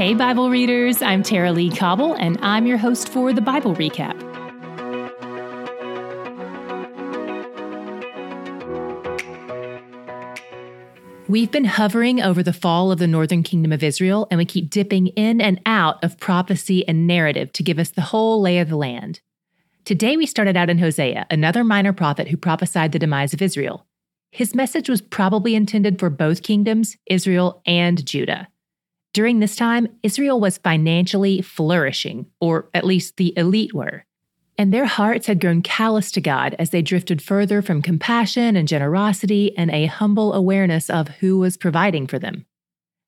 Hey, 0.00 0.14
Bible 0.14 0.48
readers, 0.48 1.02
I'm 1.02 1.22
Tara-Leigh 1.22 1.76
Cobble, 1.76 2.14
and 2.14 2.38
I'm 2.40 2.66
your 2.66 2.78
host 2.78 3.10
for 3.10 3.34
the 3.34 3.42
Bible 3.42 3.74
Recap. 3.74 4.16
We've 11.28 11.50
been 11.50 11.66
hovering 11.66 12.22
over 12.22 12.42
the 12.42 12.54
fall 12.54 12.90
of 12.90 12.98
the 12.98 13.06
northern 13.06 13.42
kingdom 13.42 13.72
of 13.72 13.82
Israel, 13.82 14.26
and 14.30 14.38
we 14.38 14.46
keep 14.46 14.70
dipping 14.70 15.08
in 15.08 15.38
and 15.38 15.60
out 15.66 16.02
of 16.02 16.18
prophecy 16.18 16.88
and 16.88 17.06
narrative 17.06 17.52
to 17.52 17.62
give 17.62 17.78
us 17.78 17.90
the 17.90 18.00
whole 18.00 18.40
lay 18.40 18.58
of 18.60 18.70
the 18.70 18.78
land. 18.78 19.20
Today, 19.84 20.16
we 20.16 20.24
started 20.24 20.56
out 20.56 20.70
in 20.70 20.78
Hosea, 20.78 21.26
another 21.30 21.62
minor 21.62 21.92
prophet 21.92 22.28
who 22.28 22.38
prophesied 22.38 22.92
the 22.92 22.98
demise 22.98 23.34
of 23.34 23.42
Israel. 23.42 23.84
His 24.30 24.54
message 24.54 24.88
was 24.88 25.02
probably 25.02 25.54
intended 25.54 25.98
for 25.98 26.08
both 26.08 26.42
kingdoms, 26.42 26.96
Israel 27.04 27.60
and 27.66 28.02
Judah. 28.06 28.48
During 29.12 29.40
this 29.40 29.56
time, 29.56 29.88
Israel 30.02 30.40
was 30.40 30.58
financially 30.58 31.42
flourishing, 31.42 32.26
or 32.40 32.68
at 32.72 32.84
least 32.84 33.16
the 33.16 33.32
elite 33.36 33.74
were. 33.74 34.04
And 34.56 34.72
their 34.72 34.86
hearts 34.86 35.26
had 35.26 35.40
grown 35.40 35.62
callous 35.62 36.12
to 36.12 36.20
God 36.20 36.54
as 36.58 36.70
they 36.70 36.82
drifted 36.82 37.22
further 37.22 37.62
from 37.62 37.82
compassion 37.82 38.56
and 38.56 38.68
generosity 38.68 39.56
and 39.56 39.70
a 39.70 39.86
humble 39.86 40.34
awareness 40.34 40.90
of 40.90 41.08
who 41.08 41.38
was 41.38 41.56
providing 41.56 42.06
for 42.06 42.18
them. 42.18 42.46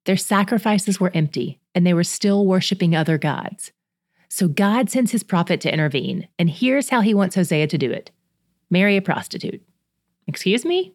Their 0.04 0.16
sacrifices 0.16 0.98
were 0.98 1.12
empty, 1.14 1.60
and 1.74 1.86
they 1.86 1.94
were 1.94 2.04
still 2.04 2.46
worshiping 2.46 2.96
other 2.96 3.18
gods. 3.18 3.70
So 4.28 4.48
God 4.48 4.90
sends 4.90 5.12
his 5.12 5.22
prophet 5.22 5.60
to 5.60 5.72
intervene, 5.72 6.26
and 6.38 6.48
here's 6.50 6.88
how 6.88 7.02
he 7.02 7.14
wants 7.14 7.36
Hosea 7.36 7.66
to 7.68 7.78
do 7.78 7.90
it 7.90 8.10
marry 8.70 8.96
a 8.96 9.02
prostitute. 9.02 9.62
Excuse 10.26 10.64
me? 10.64 10.94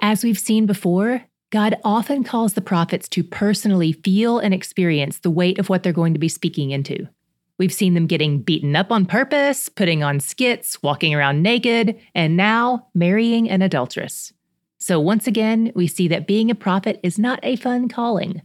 As 0.00 0.24
we've 0.24 0.38
seen 0.38 0.64
before, 0.64 1.22
God 1.50 1.78
often 1.84 2.24
calls 2.24 2.54
the 2.54 2.60
prophets 2.60 3.08
to 3.10 3.22
personally 3.22 3.92
feel 3.92 4.38
and 4.38 4.52
experience 4.52 5.20
the 5.20 5.30
weight 5.30 5.58
of 5.58 5.68
what 5.68 5.82
they're 5.82 5.92
going 5.92 6.12
to 6.12 6.18
be 6.18 6.28
speaking 6.28 6.70
into. 6.70 7.08
We've 7.58 7.72
seen 7.72 7.94
them 7.94 8.06
getting 8.06 8.42
beaten 8.42 8.74
up 8.74 8.90
on 8.90 9.06
purpose, 9.06 9.68
putting 9.68 10.02
on 10.02 10.20
skits, 10.20 10.82
walking 10.82 11.14
around 11.14 11.42
naked, 11.42 11.98
and 12.14 12.36
now 12.36 12.88
marrying 12.94 13.48
an 13.48 13.62
adulteress. 13.62 14.32
So 14.78 15.00
once 15.00 15.26
again, 15.26 15.72
we 15.74 15.86
see 15.86 16.08
that 16.08 16.26
being 16.26 16.50
a 16.50 16.54
prophet 16.54 17.00
is 17.02 17.18
not 17.18 17.38
a 17.42 17.56
fun 17.56 17.88
calling. 17.88 18.42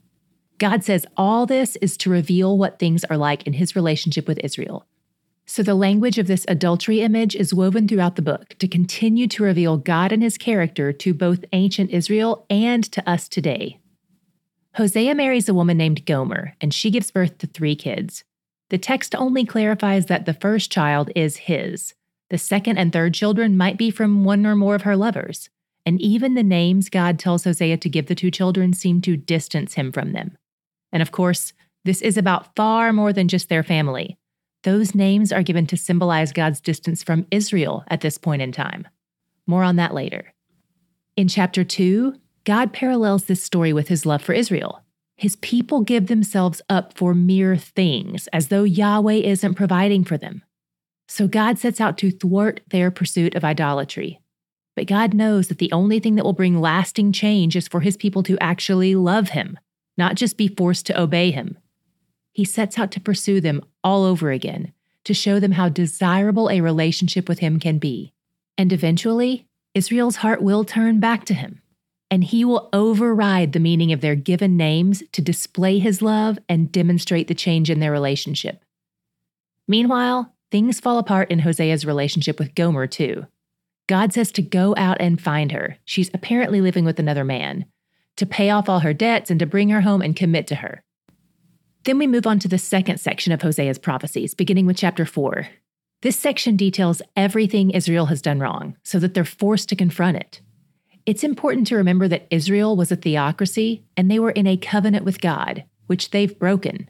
God 0.59 0.83
says 0.83 1.07
all 1.17 1.45
this 1.45 1.75
is 1.77 1.97
to 1.97 2.09
reveal 2.11 2.57
what 2.57 2.77
things 2.77 3.03
are 3.05 3.17
like 3.17 3.47
in 3.47 3.53
his 3.53 3.75
relationship 3.75 4.27
with 4.27 4.39
Israel. 4.43 4.85
So 5.51 5.63
the 5.63 5.75
language 5.75 6.17
of 6.17 6.27
this 6.27 6.45
adultery 6.47 7.01
image 7.01 7.35
is 7.35 7.53
woven 7.53 7.85
throughout 7.85 8.15
the 8.15 8.21
book 8.21 8.55
to 8.59 8.69
continue 8.69 9.27
to 9.27 9.43
reveal 9.43 9.75
God 9.75 10.13
and 10.13 10.23
his 10.23 10.37
character 10.37 10.93
to 10.93 11.13
both 11.13 11.43
ancient 11.51 11.91
Israel 11.91 12.45
and 12.49 12.81
to 12.93 13.07
us 13.07 13.27
today. 13.27 13.77
Hosea 14.75 15.13
marries 15.13 15.49
a 15.49 15.53
woman 15.53 15.75
named 15.75 16.05
Gomer, 16.05 16.55
and 16.61 16.73
she 16.73 16.89
gives 16.89 17.11
birth 17.11 17.37
to 17.39 17.47
three 17.47 17.75
kids. 17.75 18.23
The 18.69 18.77
text 18.77 19.13
only 19.13 19.43
clarifies 19.43 20.05
that 20.05 20.25
the 20.25 20.33
first 20.33 20.71
child 20.71 21.11
is 21.17 21.35
his. 21.35 21.95
The 22.29 22.37
second 22.37 22.77
and 22.77 22.93
third 22.93 23.13
children 23.13 23.57
might 23.57 23.77
be 23.77 23.91
from 23.91 24.23
one 24.23 24.45
or 24.45 24.55
more 24.55 24.75
of 24.75 24.83
her 24.83 24.95
lovers. 24.95 25.49
And 25.85 25.99
even 25.99 26.35
the 26.35 26.43
names 26.43 26.87
God 26.87 27.19
tells 27.19 27.43
Hosea 27.43 27.75
to 27.75 27.89
give 27.89 28.05
the 28.05 28.15
two 28.15 28.31
children 28.31 28.71
seem 28.71 29.01
to 29.01 29.17
distance 29.17 29.73
him 29.73 29.91
from 29.91 30.13
them. 30.13 30.37
And 30.93 31.01
of 31.01 31.11
course, 31.11 31.51
this 31.83 32.01
is 32.01 32.15
about 32.15 32.55
far 32.55 32.93
more 32.93 33.11
than 33.11 33.27
just 33.27 33.49
their 33.49 33.63
family. 33.63 34.17
Those 34.63 34.93
names 34.93 35.31
are 35.31 35.41
given 35.41 35.65
to 35.67 35.77
symbolize 35.77 36.31
God's 36.31 36.61
distance 36.61 37.01
from 37.01 37.25
Israel 37.31 37.83
at 37.87 38.01
this 38.01 38.19
point 38.19 38.43
in 38.43 38.51
time. 38.51 38.87
More 39.47 39.63
on 39.63 39.75
that 39.77 39.93
later. 39.93 40.33
In 41.17 41.27
chapter 41.27 41.63
2, 41.63 42.13
God 42.43 42.71
parallels 42.71 43.25
this 43.25 43.43
story 43.43 43.73
with 43.73 43.87
his 43.87 44.05
love 44.05 44.21
for 44.21 44.33
Israel. 44.33 44.83
His 45.17 45.35
people 45.37 45.81
give 45.81 46.07
themselves 46.07 46.61
up 46.69 46.95
for 46.95 47.13
mere 47.13 47.55
things, 47.57 48.27
as 48.27 48.47
though 48.47 48.63
Yahweh 48.63 49.15
isn't 49.15 49.55
providing 49.55 50.03
for 50.03 50.17
them. 50.17 50.43
So 51.07 51.27
God 51.27 51.57
sets 51.57 51.81
out 51.81 51.97
to 51.99 52.11
thwart 52.11 52.61
their 52.69 52.91
pursuit 52.91 53.35
of 53.35 53.43
idolatry. 53.43 54.21
But 54.75 54.87
God 54.87 55.13
knows 55.13 55.47
that 55.47 55.57
the 55.57 55.71
only 55.71 55.99
thing 55.99 56.15
that 56.15 56.23
will 56.23 56.33
bring 56.33 56.61
lasting 56.61 57.11
change 57.11 57.55
is 57.55 57.67
for 57.67 57.81
his 57.81 57.97
people 57.97 58.23
to 58.23 58.37
actually 58.39 58.95
love 58.95 59.29
him, 59.29 59.59
not 59.97 60.15
just 60.15 60.37
be 60.37 60.47
forced 60.47 60.85
to 60.85 60.99
obey 60.99 61.31
him 61.31 61.57
he 62.31 62.45
sets 62.45 62.79
out 62.79 62.91
to 62.91 62.99
pursue 62.99 63.41
them 63.41 63.61
all 63.83 64.03
over 64.03 64.31
again 64.31 64.73
to 65.03 65.13
show 65.13 65.39
them 65.39 65.53
how 65.53 65.69
desirable 65.69 66.49
a 66.49 66.61
relationship 66.61 67.27
with 67.27 67.39
him 67.39 67.59
can 67.59 67.77
be. 67.77 68.13
And 68.57 68.71
eventually, 68.71 69.47
Israel's 69.73 70.17
heart 70.17 70.41
will 70.41 70.63
turn 70.63 70.99
back 70.99 71.25
to 71.25 71.33
him, 71.33 71.61
and 72.09 72.23
he 72.23 72.45
will 72.45 72.69
override 72.73 73.53
the 73.53 73.59
meaning 73.59 73.91
of 73.91 74.01
their 74.01 74.15
given 74.15 74.57
names 74.57 75.01
to 75.13 75.21
display 75.21 75.79
his 75.79 76.01
love 76.01 76.37
and 76.47 76.71
demonstrate 76.71 77.27
the 77.27 77.35
change 77.35 77.69
in 77.69 77.79
their 77.79 77.91
relationship. 77.91 78.63
Meanwhile, 79.67 80.33
things 80.51 80.79
fall 80.79 80.97
apart 80.97 81.31
in 81.31 81.39
Hosea's 81.39 81.85
relationship 81.85 82.37
with 82.37 82.53
Gomer, 82.55 82.87
too. 82.87 83.25
God 83.87 84.13
says 84.13 84.31
to 84.33 84.41
go 84.41 84.75
out 84.77 84.97
and 84.99 85.21
find 85.21 85.51
her. 85.51 85.77
She's 85.85 86.11
apparently 86.13 86.61
living 86.61 86.85
with 86.85 86.99
another 86.99 87.23
man, 87.23 87.65
to 88.17 88.25
pay 88.25 88.49
off 88.49 88.69
all 88.69 88.79
her 88.79 88.93
debts 88.93 89.31
and 89.31 89.39
to 89.39 89.45
bring 89.45 89.69
her 89.69 89.81
home 89.81 90.01
and 90.01 90.15
commit 90.15 90.47
to 90.47 90.55
her. 90.55 90.83
Then 91.83 91.97
we 91.97 92.05
move 92.05 92.27
on 92.27 92.37
to 92.39 92.47
the 92.47 92.59
second 92.59 92.99
section 92.99 93.33
of 93.33 93.41
Hosea's 93.41 93.79
prophecies, 93.79 94.35
beginning 94.35 94.67
with 94.67 94.77
chapter 94.77 95.03
4. 95.03 95.47
This 96.03 96.17
section 96.17 96.55
details 96.55 97.01
everything 97.15 97.71
Israel 97.71 98.07
has 98.07 98.21
done 98.21 98.39
wrong 98.39 98.75
so 98.83 98.99
that 98.99 99.15
they're 99.15 99.25
forced 99.25 99.69
to 99.69 99.75
confront 99.75 100.17
it. 100.17 100.41
It's 101.07 101.23
important 101.23 101.65
to 101.67 101.75
remember 101.75 102.07
that 102.07 102.27
Israel 102.29 102.75
was 102.75 102.91
a 102.91 102.95
theocracy 102.95 103.83
and 103.97 104.11
they 104.11 104.19
were 104.19 104.29
in 104.29 104.45
a 104.45 104.57
covenant 104.57 105.05
with 105.05 105.21
God, 105.21 105.63
which 105.87 106.11
they've 106.11 106.37
broken. 106.37 106.87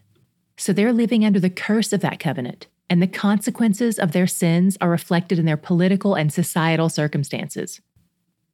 So 0.57 0.73
they're 0.73 0.93
living 0.93 1.23
under 1.23 1.39
the 1.39 1.49
curse 1.49 1.93
of 1.93 2.01
that 2.01 2.19
covenant, 2.19 2.67
and 2.89 3.01
the 3.01 3.07
consequences 3.07 3.97
of 3.97 4.11
their 4.11 4.27
sins 4.27 4.77
are 4.81 4.89
reflected 4.89 5.39
in 5.39 5.45
their 5.45 5.57
political 5.57 6.15
and 6.15 6.33
societal 6.33 6.89
circumstances. 6.89 7.79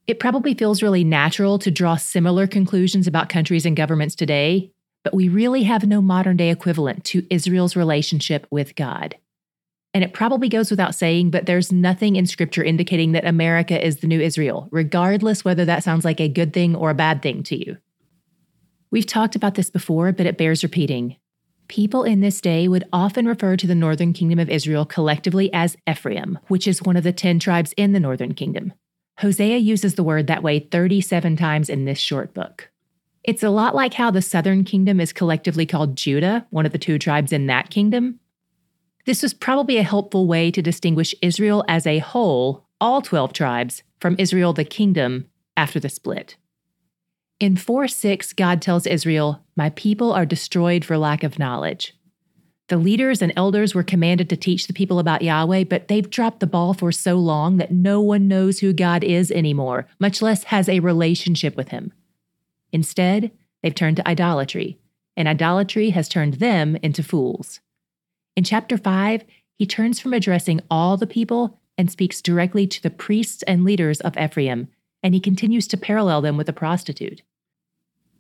It 0.06 0.20
probably 0.20 0.54
feels 0.54 0.84
really 0.84 1.04
natural 1.04 1.58
to 1.60 1.72
draw 1.72 1.96
similar 1.96 2.46
conclusions 2.46 3.08
about 3.08 3.28
countries 3.28 3.66
and 3.66 3.76
governments 3.76 4.16
today, 4.16 4.72
but 5.04 5.14
we 5.14 5.30
really 5.30 5.64
have 5.64 5.86
no 5.86 6.02
modern 6.02 6.38
day 6.38 6.50
equivalent 6.50 7.04
to 7.06 7.26
Israel's 7.30 7.76
relationship 7.76 8.48
with 8.52 8.76
God. 8.76 9.16
And 9.94 10.04
it 10.04 10.14
probably 10.14 10.50
goes 10.50 10.70
without 10.70 10.96
saying, 10.96 11.32
but 11.32 11.46
there's 11.46 11.72
nothing 11.72 12.18
in 12.18 12.26
scripture 12.28 12.64
indicating 12.64 13.14
that 13.14 13.26
America 13.26 13.84
is 13.84 13.98
the 13.98 14.08
new 14.08 14.20
Israel, 14.20 14.68
regardless 14.72 15.44
whether 15.44 15.66
that 15.66 15.84
sounds 15.84 16.06
like 16.06 16.20
a 16.20 16.28
good 16.28 16.54
thing 16.54 16.76
or 16.76 16.90
a 16.90 16.96
bad 16.96 17.22
thing 17.22 17.42
to 17.44 17.58
you. 17.58 17.78
We've 18.92 19.06
talked 19.06 19.36
about 19.36 19.56
this 19.56 19.70
before, 19.70 20.12
but 20.12 20.26
it 20.26 20.38
bears 20.38 20.64
repeating. 20.64 21.18
People 21.68 22.04
in 22.04 22.22
this 22.22 22.40
day 22.40 22.68
would 22.68 22.88
often 22.94 23.28
refer 23.28 23.58
to 23.58 23.68
the 23.68 23.76
northern 23.76 24.14
kingdom 24.14 24.40
of 24.40 24.50
Israel 24.50 24.86
collectively 24.86 25.52
as 25.52 25.76
Ephraim, 25.90 26.40
which 26.48 26.68
is 26.68 26.82
one 26.82 26.96
of 26.96 27.04
the 27.04 27.12
10 27.12 27.40
tribes 27.40 27.74
in 27.76 27.92
the 27.92 28.00
northern 28.00 28.34
kingdom. 28.34 28.74
Hosea 29.20 29.58
uses 29.58 29.96
the 29.96 30.04
word 30.04 30.28
that 30.28 30.44
way 30.44 30.60
37 30.60 31.36
times 31.36 31.70
in 31.70 31.86
this 31.86 32.00
short 32.00 32.34
book. 32.34 32.70
It's 33.28 33.44
a 33.44 33.50
lot 33.50 33.76
like 33.76 33.94
how 33.94 34.10
the 34.10 34.22
southern 34.22 34.64
kingdom 34.64 35.02
is 35.02 35.12
collectively 35.12 35.66
called 35.66 35.98
Judah, 35.98 36.48
one 36.50 36.66
of 36.66 36.72
the 36.72 36.78
two 36.78 36.98
tribes 36.98 37.34
in 37.34 37.48
that 37.48 37.70
kingdom. 37.70 38.22
This 39.06 39.22
was 39.22 39.34
probably 39.34 39.76
a 39.76 39.84
helpful 39.84 40.28
way 40.28 40.50
to 40.50 40.62
distinguish 40.62 41.14
Israel 41.22 41.66
as 41.68 41.86
a 41.86 42.00
whole, 42.00 42.66
all 42.80 43.02
12 43.02 43.34
tribes, 43.34 43.84
from 44.00 44.16
Israel 44.18 44.54
the 44.54 44.64
kingdom 44.64 45.28
after 45.58 45.78
the 45.78 45.90
split. 45.90 46.38
In 47.42 47.58
4 47.58 47.90
6, 47.90 48.32
God 48.32 48.62
tells 48.62 48.88
Israel, 48.88 49.44
My 49.58 49.72
people 49.72 50.14
are 50.14 50.26
destroyed 50.26 50.86
for 50.86 50.98
lack 50.98 51.22
of 51.22 51.38
knowledge. 51.38 51.98
The 52.70 52.78
leaders 52.78 53.22
and 53.22 53.34
elders 53.36 53.76
were 53.76 53.84
commanded 53.84 54.30
to 54.30 54.38
teach 54.38 54.68
the 54.68 54.74
people 54.74 55.00
about 55.00 55.22
Yahweh, 55.22 55.66
but 55.66 55.90
they've 55.90 56.10
dropped 56.10 56.40
the 56.40 56.48
ball 56.48 56.74
for 56.74 56.94
so 56.94 57.16
long 57.16 57.58
that 57.58 57.74
no 57.74 58.00
one 58.00 58.30
knows 58.30 58.60
who 58.60 58.72
God 58.72 59.04
is 59.04 59.32
anymore, 59.32 59.86
much 60.00 60.22
less 60.22 60.46
has 60.46 60.70
a 60.70 60.80
relationship 60.80 61.58
with 61.58 61.70
Him. 61.70 61.92
Instead, 62.72 63.32
they've 63.62 63.76
turned 63.76 63.98
to 63.98 64.08
idolatry, 64.08 64.78
and 65.16 65.28
idolatry 65.28 65.92
has 65.92 66.08
turned 66.08 66.36
them 66.36 66.76
into 66.78 67.04
fools. 67.04 67.60
In 68.36 68.44
chapter 68.44 68.78
5, 68.78 69.24
he 69.58 69.66
turns 69.66 70.00
from 70.00 70.14
addressing 70.14 70.62
all 70.70 70.98
the 70.98 71.08
people 71.08 71.60
and 71.78 71.92
speaks 71.92 72.22
directly 72.22 72.68
to 72.68 72.82
the 72.82 72.90
priests 72.90 73.44
and 73.44 73.64
leaders 73.64 74.00
of 74.02 74.18
Ephraim, 74.18 74.68
and 75.02 75.14
he 75.14 75.20
continues 75.20 75.68
to 75.68 75.78
parallel 75.78 76.22
them 76.22 76.38
with 76.38 76.50
a 76.50 76.54
prostitute. 76.54 77.22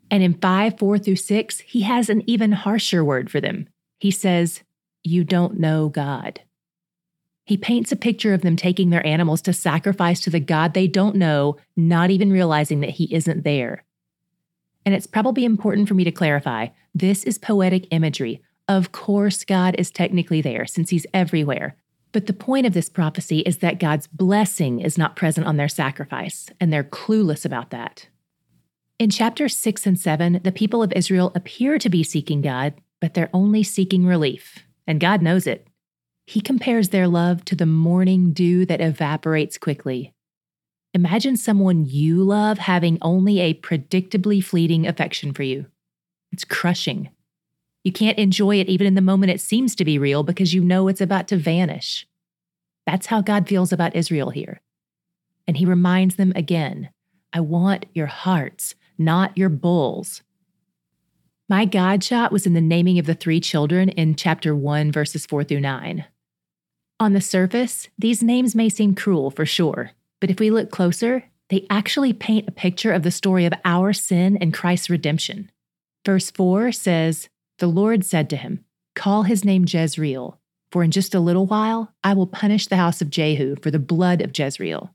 And 0.09 0.23
in 0.23 0.35
5 0.35 0.79
4 0.79 0.99
through 0.99 1.15
6, 1.17 1.59
he 1.59 1.81
has 1.81 2.09
an 2.09 2.23
even 2.27 2.51
harsher 2.53 3.03
word 3.03 3.29
for 3.29 3.41
them. 3.41 3.67
He 3.99 4.11
says, 4.11 4.63
You 5.03 5.23
don't 5.23 5.59
know 5.59 5.89
God. 5.89 6.41
He 7.45 7.57
paints 7.57 7.91
a 7.91 7.95
picture 7.95 8.33
of 8.33 8.41
them 8.41 8.55
taking 8.55 8.89
their 8.89 9.05
animals 9.05 9.41
to 9.43 9.53
sacrifice 9.53 10.19
to 10.21 10.29
the 10.29 10.39
God 10.39 10.73
they 10.73 10.87
don't 10.87 11.15
know, 11.15 11.57
not 11.75 12.09
even 12.09 12.31
realizing 12.31 12.81
that 12.81 12.91
he 12.91 13.13
isn't 13.13 13.43
there. 13.43 13.83
And 14.87 14.95
it's 14.95 15.05
probably 15.05 15.43
important 15.43 15.89
for 15.89 15.95
me 15.95 16.05
to 16.05 16.13
clarify 16.13 16.67
this 16.95 17.25
is 17.25 17.37
poetic 17.37 17.87
imagery. 17.91 18.41
Of 18.69 18.93
course, 18.93 19.43
God 19.43 19.75
is 19.77 19.91
technically 19.91 20.39
there 20.39 20.65
since 20.65 20.91
he's 20.91 21.05
everywhere. 21.13 21.75
But 22.13 22.27
the 22.27 22.31
point 22.31 22.65
of 22.65 22.71
this 22.71 22.87
prophecy 22.87 23.39
is 23.39 23.57
that 23.57 23.81
God's 23.81 24.07
blessing 24.07 24.79
is 24.79 24.97
not 24.97 25.17
present 25.17 25.45
on 25.45 25.57
their 25.57 25.67
sacrifice, 25.67 26.49
and 26.61 26.71
they're 26.71 26.85
clueless 26.85 27.43
about 27.43 27.69
that. 27.71 28.07
In 28.97 29.09
chapters 29.09 29.57
6 29.57 29.85
and 29.85 29.99
7, 29.99 30.39
the 30.45 30.53
people 30.53 30.81
of 30.81 30.93
Israel 30.93 31.33
appear 31.35 31.77
to 31.79 31.89
be 31.89 32.01
seeking 32.01 32.39
God, 32.39 32.73
but 33.01 33.13
they're 33.13 33.29
only 33.33 33.63
seeking 33.63 34.05
relief, 34.05 34.59
and 34.87 35.01
God 35.01 35.21
knows 35.21 35.47
it. 35.47 35.67
He 36.25 36.39
compares 36.39 36.89
their 36.89 37.09
love 37.09 37.43
to 37.43 37.57
the 37.57 37.65
morning 37.65 38.31
dew 38.31 38.65
that 38.67 38.79
evaporates 38.79 39.57
quickly. 39.57 40.13
Imagine 40.97 41.37
someone 41.37 41.85
you 41.85 42.23
love 42.23 42.57
having 42.57 42.97
only 43.03 43.39
a 43.39 43.53
predictably 43.53 44.43
fleeting 44.43 44.87
affection 44.87 45.31
for 45.31 45.43
you. 45.43 45.67
It's 46.31 46.43
crushing. 46.43 47.11
You 47.83 47.91
can't 47.91 48.17
enjoy 48.17 48.55
it 48.59 48.67
even 48.67 48.87
in 48.87 48.95
the 48.95 49.01
moment 49.01 49.31
it 49.31 49.39
seems 49.39 49.75
to 49.75 49.85
be 49.85 49.99
real 49.99 50.23
because 50.23 50.55
you 50.55 50.63
know 50.63 50.87
it's 50.87 50.99
about 50.99 51.27
to 51.27 51.37
vanish. 51.37 52.07
That's 52.87 53.05
how 53.05 53.21
God 53.21 53.47
feels 53.47 53.71
about 53.71 53.95
Israel 53.95 54.31
here. 54.31 54.59
And 55.47 55.57
he 55.57 55.67
reminds 55.67 56.15
them 56.15 56.33
again 56.35 56.89
I 57.31 57.41
want 57.41 57.85
your 57.93 58.07
hearts, 58.07 58.73
not 58.97 59.37
your 59.37 59.49
bulls. 59.49 60.23
My 61.47 61.65
God 61.65 62.03
shot 62.03 62.31
was 62.31 62.47
in 62.47 62.55
the 62.55 62.59
naming 62.59 62.97
of 62.97 63.05
the 63.05 63.13
three 63.13 63.39
children 63.39 63.89
in 63.89 64.15
chapter 64.15 64.55
1, 64.55 64.91
verses 64.91 65.27
4 65.27 65.43
through 65.43 65.61
9. 65.61 66.05
On 66.99 67.13
the 67.13 67.21
surface, 67.21 67.87
these 67.99 68.23
names 68.23 68.55
may 68.55 68.67
seem 68.67 68.95
cruel 68.95 69.29
for 69.29 69.45
sure, 69.45 69.91
but 70.19 70.29
if 70.29 70.39
we 70.39 70.49
look 70.49 70.71
closer, 70.71 71.23
they 71.49 71.65
actually 71.69 72.13
paint 72.13 72.47
a 72.47 72.51
picture 72.51 72.91
of 72.91 73.03
the 73.03 73.11
story 73.11 73.45
of 73.45 73.53
our 73.63 73.93
sin 73.93 74.37
and 74.37 74.53
Christ's 74.53 74.89
redemption. 74.89 75.51
Verse 76.05 76.31
4 76.31 76.71
says, 76.71 77.29
The 77.59 77.67
Lord 77.67 78.03
said 78.03 78.29
to 78.31 78.35
him, 78.35 78.65
Call 78.95 79.23
his 79.23 79.45
name 79.45 79.65
Jezreel, 79.67 80.39
for 80.71 80.83
in 80.83 80.91
just 80.91 81.13
a 81.13 81.19
little 81.19 81.45
while 81.45 81.93
I 82.03 82.13
will 82.13 82.27
punish 82.27 82.67
the 82.67 82.77
house 82.77 83.01
of 83.01 83.09
Jehu 83.09 83.55
for 83.61 83.71
the 83.71 83.79
blood 83.79 84.21
of 84.21 84.37
Jezreel. 84.37 84.93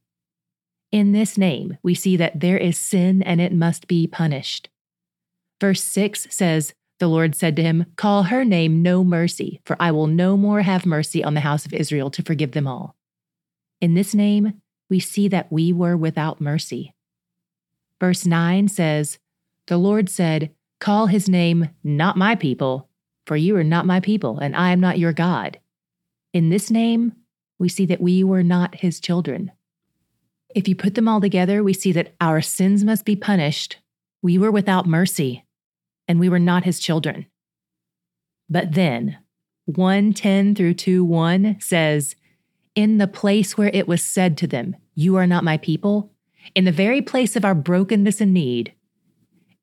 In 0.91 1.13
this 1.13 1.39
name, 1.39 1.79
we 1.83 1.95
see 1.95 2.17
that 2.19 2.41
there 2.41 2.59
is 2.59 2.77
sin 2.77 3.23
and 3.23 3.41
it 3.41 3.53
must 3.53 3.89
be 3.89 4.07
punished. 4.07 4.69
Verse 5.61 5.83
6 5.83 6.27
says, 6.31 6.75
The 6.99 7.09
Lord 7.09 7.35
said 7.35 7.57
to 7.57 7.63
him, 7.63 7.87
Call 7.97 8.25
her 8.25 8.45
name 8.45 8.83
No 8.83 9.03
Mercy, 9.03 9.61
for 9.65 9.77
I 9.81 9.91
will 9.91 10.07
no 10.07 10.37
more 10.37 10.61
have 10.63 10.85
mercy 10.85 11.25
on 11.25 11.35
the 11.35 11.41
house 11.41 11.65
of 11.65 11.73
Israel 11.73 12.11
to 12.11 12.23
forgive 12.23 12.53
them 12.53 12.67
all. 12.67 12.95
In 13.81 13.95
this 13.95 14.15
name, 14.15 14.61
we 14.93 15.01
see 15.01 15.27
that 15.27 15.51
we 15.51 15.73
were 15.73 15.97
without 15.97 16.39
mercy. 16.39 16.95
Verse 17.99 18.27
9 18.27 18.69
says, 18.69 19.19
The 19.67 19.79
Lord 19.79 20.11
said, 20.11 20.51
Call 20.81 21.07
his 21.07 21.31
name 21.31 21.71
Not 21.83 22.19
My 22.19 22.35
People, 22.35 22.91
for 23.25 23.35
you 23.35 23.57
are 23.57 23.65
not 23.65 23.87
my 23.87 24.01
people, 24.01 24.39
and 24.39 24.55
I 24.55 24.71
am 24.71 24.81
not 24.81 24.99
your 24.99 25.15
God. 25.15 25.59
In 26.35 26.51
this 26.51 26.71
name, 26.71 27.15
we 27.59 27.71
see 27.71 27.87
that 27.87 28.03
we 28.03 28.23
were 28.23 28.43
not 28.43 28.75
his 28.75 29.01
children. 29.01 29.51
If 30.55 30.69
you 30.69 30.77
put 30.77 30.95
them 30.95 31.09
all 31.09 31.23
together, 31.23 31.65
we 31.65 31.73
see 31.73 31.93
that 31.93 32.15
our 32.21 32.43
sins 32.43 32.85
must 32.85 33.07
be 33.07 33.17
punished. 33.17 33.79
We 34.21 34.37
were 34.37 34.51
without 34.51 34.85
mercy 34.85 35.47
and 36.07 36.21
we 36.21 36.29
were 36.29 36.39
not 36.39 36.65
his 36.65 36.79
children. 36.79 37.25
But 38.51 38.75
then, 38.75 39.17
110 39.65 40.55
through 40.55 40.75
2 40.75 41.03
1 41.03 41.57
says, 41.61 42.15
In 42.75 42.99
the 42.99 43.07
place 43.07 43.59
where 43.59 43.71
it 43.73 43.87
was 43.87 44.03
said 44.03 44.39
to 44.39 44.47
them, 44.47 44.77
You 44.95 45.17
are 45.17 45.27
not 45.27 45.45
my 45.45 45.59
people, 45.59 46.11
in 46.55 46.65
the 46.65 46.73
very 46.73 47.03
place 47.03 47.37
of 47.37 47.45
our 47.45 47.55
brokenness 47.55 48.21
and 48.21 48.33
need, 48.33 48.73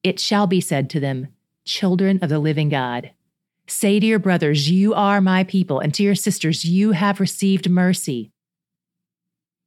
it 0.04 0.20
shall 0.20 0.48
be 0.48 0.62
said 0.62 0.90
to 0.92 1.00
them, 1.00 1.28
Children 1.66 2.20
of 2.22 2.30
the 2.30 2.40
living 2.40 2.70
God. 2.70 3.12
Say 3.68 4.00
to 4.00 4.06
your 4.06 4.20
brothers, 4.20 4.70
You 4.70 4.94
are 4.94 5.22
my 5.22 5.44
people, 5.44 5.80
and 5.80 5.94
to 5.96 6.04
your 6.04 6.16
sisters, 6.16 6.66
You 6.66 6.92
have 6.92 7.20
received 7.20 7.70
mercy. 7.70 8.32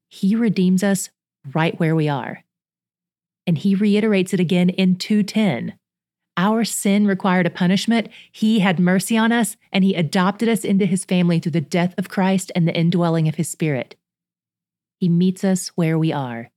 He 0.09 0.35
redeems 0.35 0.83
us 0.83 1.11
right 1.55 1.79
where 1.79 1.95
we 1.95 2.09
are. 2.09 2.45
And 3.47 3.59
he 3.59 3.75
reiterates 3.75 4.33
it 4.33 4.41
again 4.41 4.69
in 4.71 4.97
210 4.97 5.75
our 6.37 6.65
sin 6.65 7.07
required 7.07 7.47
a 7.47 7.51
punishment. 7.51 8.09
He 8.31 8.61
had 8.61 8.79
mercy 8.79 9.17
on 9.17 9.33
us, 9.33 9.57
and 9.73 9.85
He 9.85 9.95
adopted 9.95 10.49
us 10.49 10.65
into 10.65 10.87
His 10.87 11.05
family 11.05 11.39
through 11.39 11.53
the 11.53 11.61
death 11.61 11.95
of 11.99 12.09
Christ 12.09 12.51
and 12.55 12.67
the 12.67 12.77
indwelling 12.77 13.29
of 13.29 13.35
His 13.35 13.49
Spirit. 13.49 13.97
He 14.99 15.09
meets 15.09 15.45
us 15.45 15.69
where 15.69 15.99
we 15.99 16.13
are, 16.13 16.51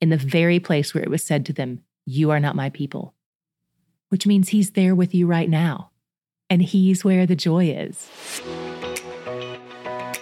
in 0.00 0.08
the 0.08 0.16
very 0.16 0.58
place 0.58 0.94
where 0.94 1.04
it 1.04 1.10
was 1.10 1.22
said 1.22 1.46
to 1.46 1.52
them, 1.52 1.82
You 2.06 2.30
are 2.30 2.40
not 2.40 2.56
my 2.56 2.70
people, 2.70 3.14
which 4.08 4.26
means 4.26 4.48
He's 4.48 4.72
there 4.72 4.94
with 4.94 5.14
you 5.14 5.26
right 5.26 5.48
now, 5.48 5.90
and 6.50 6.62
He's 6.62 7.04
where 7.04 7.26
the 7.26 7.36
joy 7.36 7.66
is. 7.66 8.10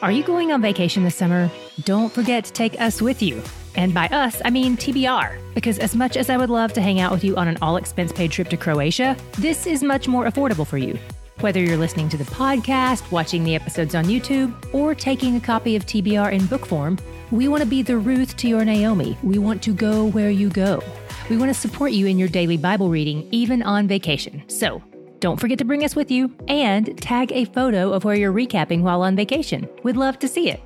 Are 0.02 0.12
you 0.12 0.22
going 0.22 0.50
on 0.50 0.62
vacation 0.62 1.04
this 1.04 1.16
summer? 1.16 1.50
Don't 1.84 2.12
forget 2.12 2.44
to 2.46 2.52
take 2.52 2.80
us 2.80 3.02
with 3.02 3.22
you. 3.22 3.42
And 3.80 3.94
by 3.94 4.08
us, 4.08 4.42
I 4.44 4.50
mean 4.50 4.76
TBR, 4.76 5.54
because 5.54 5.78
as 5.78 5.96
much 5.96 6.18
as 6.18 6.28
I 6.28 6.36
would 6.36 6.50
love 6.50 6.74
to 6.74 6.82
hang 6.82 7.00
out 7.00 7.10
with 7.12 7.24
you 7.24 7.34
on 7.36 7.48
an 7.48 7.56
all 7.62 7.78
expense 7.78 8.12
paid 8.12 8.30
trip 8.30 8.48
to 8.48 8.58
Croatia, 8.58 9.16
this 9.38 9.66
is 9.66 9.82
much 9.82 10.06
more 10.06 10.26
affordable 10.26 10.66
for 10.66 10.76
you. 10.76 10.98
Whether 11.38 11.62
you're 11.62 11.78
listening 11.78 12.10
to 12.10 12.18
the 12.18 12.24
podcast, 12.24 13.10
watching 13.10 13.42
the 13.42 13.54
episodes 13.54 13.94
on 13.94 14.04
YouTube, 14.04 14.52
or 14.74 14.94
taking 14.94 15.36
a 15.36 15.40
copy 15.40 15.76
of 15.76 15.86
TBR 15.86 16.30
in 16.30 16.44
book 16.44 16.66
form, 16.66 16.98
we 17.30 17.48
want 17.48 17.62
to 17.62 17.66
be 17.66 17.80
the 17.80 17.96
Ruth 17.96 18.36
to 18.36 18.48
your 18.48 18.66
Naomi. 18.66 19.16
We 19.22 19.38
want 19.38 19.62
to 19.62 19.72
go 19.72 20.04
where 20.04 20.30
you 20.30 20.50
go. 20.50 20.82
We 21.30 21.38
want 21.38 21.48
to 21.48 21.58
support 21.58 21.92
you 21.92 22.04
in 22.04 22.18
your 22.18 22.28
daily 22.28 22.58
Bible 22.58 22.90
reading, 22.90 23.26
even 23.30 23.62
on 23.62 23.88
vacation. 23.88 24.42
So 24.48 24.82
don't 25.20 25.40
forget 25.40 25.56
to 25.56 25.64
bring 25.64 25.84
us 25.84 25.96
with 25.96 26.10
you 26.10 26.30
and 26.48 27.00
tag 27.00 27.32
a 27.32 27.46
photo 27.46 27.94
of 27.94 28.04
where 28.04 28.14
you're 28.14 28.30
recapping 28.30 28.82
while 28.82 29.00
on 29.00 29.16
vacation. 29.16 29.66
We'd 29.84 29.96
love 29.96 30.18
to 30.18 30.28
see 30.28 30.50
it. 30.50 30.60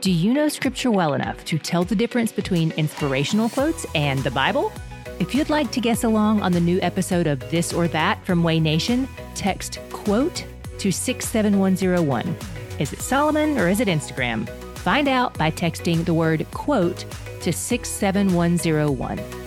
Do 0.00 0.12
you 0.12 0.32
know 0.32 0.48
Scripture 0.48 0.92
well 0.92 1.14
enough 1.14 1.44
to 1.46 1.58
tell 1.58 1.82
the 1.82 1.96
difference 1.96 2.30
between 2.30 2.70
inspirational 2.76 3.48
quotes 3.48 3.84
and 3.96 4.20
the 4.20 4.30
Bible? 4.30 4.70
If 5.18 5.34
you'd 5.34 5.50
like 5.50 5.72
to 5.72 5.80
guess 5.80 6.04
along 6.04 6.40
on 6.40 6.52
the 6.52 6.60
new 6.60 6.78
episode 6.82 7.26
of 7.26 7.40
This 7.50 7.72
or 7.72 7.88
That 7.88 8.24
from 8.24 8.44
Way 8.44 8.60
Nation, 8.60 9.08
text 9.34 9.80
quote 9.90 10.44
to 10.78 10.92
67101. 10.92 12.36
Is 12.78 12.92
it 12.92 13.00
Solomon 13.00 13.58
or 13.58 13.68
is 13.68 13.80
it 13.80 13.88
Instagram? 13.88 14.48
Find 14.78 15.08
out 15.08 15.36
by 15.36 15.50
texting 15.50 16.04
the 16.04 16.14
word 16.14 16.46
quote 16.52 17.04
to 17.40 17.52
67101. 17.52 19.37